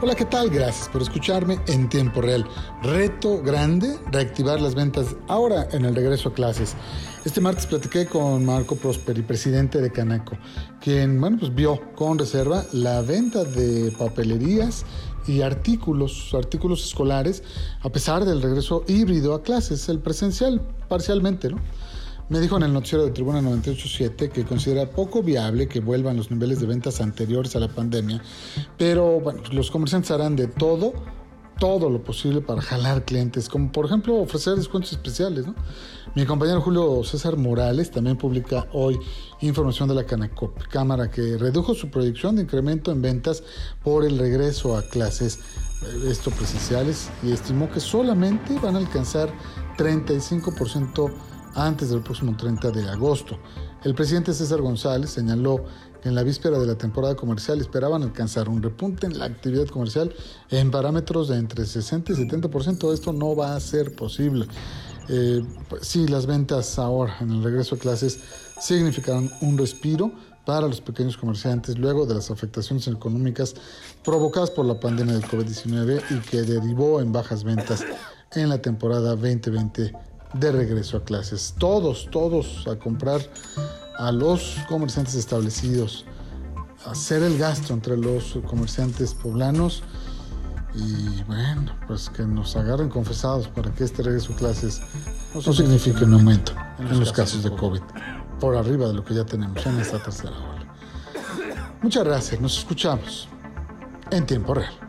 [0.00, 0.48] Hola, ¿qué tal?
[0.48, 2.46] Gracias por escucharme en tiempo real.
[2.84, 6.76] Reto grande, reactivar las ventas ahora en el regreso a clases.
[7.24, 10.36] Este martes platiqué con Marco Prosperi, presidente de Canaco,
[10.80, 14.84] quien, bueno, pues vio con reserva la venta de papelerías
[15.26, 17.42] y artículos, artículos escolares,
[17.82, 21.58] a pesar del regreso híbrido a clases, el presencial parcialmente, ¿no?
[22.28, 26.30] Me dijo en el noticiero de Tribuna 987 que considera poco viable que vuelvan los
[26.30, 28.22] niveles de ventas anteriores a la pandemia,
[28.76, 30.92] pero bueno, los comerciantes harán de todo,
[31.58, 35.46] todo lo posible para jalar clientes, como por ejemplo ofrecer descuentos especiales.
[35.46, 35.54] ¿no?
[36.14, 38.98] Mi compañero Julio César Morales también publica hoy
[39.40, 43.42] información de la Canacop, cámara que redujo su proyección de incremento en ventas
[43.82, 45.38] por el regreso a clases
[45.82, 49.32] eh, esto presenciales y estimó que solamente van a alcanzar
[49.78, 51.10] 35%
[51.54, 53.38] antes del próximo 30 de agosto.
[53.84, 55.64] El presidente César González señaló
[56.02, 59.66] que en la víspera de la temporada comercial esperaban alcanzar un repunte en la actividad
[59.66, 60.14] comercial
[60.50, 62.92] en parámetros de entre 60 y 70%.
[62.92, 64.46] Esto no va a ser posible.
[65.08, 68.20] Eh, pues sí, las ventas ahora en el regreso a clases
[68.60, 70.12] significarán un respiro
[70.44, 73.54] para los pequeños comerciantes luego de las afectaciones económicas
[74.04, 77.84] provocadas por la pandemia del COVID-19 y que derivó en bajas ventas
[78.32, 79.92] en la temporada 2020
[80.34, 81.54] de regreso a clases.
[81.58, 83.20] Todos, todos a comprar
[83.98, 86.04] a los comerciantes establecidos,
[86.86, 89.82] hacer el gasto entre los comerciantes poblanos
[90.74, 94.80] y bueno, pues que nos agarren confesados para que este regreso a clases
[95.34, 97.82] no signifique un aumento en los casos de COVID,
[98.38, 100.74] por arriba de lo que ya tenemos en esta tercera ola.
[101.82, 103.28] Muchas gracias, nos escuchamos
[104.10, 104.87] en tiempo real.